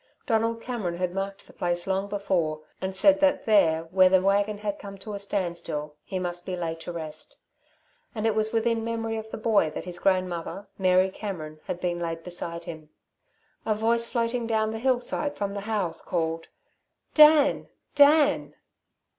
[0.25, 4.57] Donald Cameron had marked the place long before, and said that there, where the wagon
[4.57, 7.37] had come to a standstill, he must be laid to rest.
[8.15, 11.99] And it was within memory of the boy that his grandmother, Mary Cameron, had been
[11.99, 12.89] laid beside him.
[13.63, 16.47] A voice floating down the hillside from the house called:
[17.13, 17.67] "Dan!
[17.93, 18.55] Dan!"